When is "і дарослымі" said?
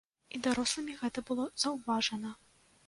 0.37-0.95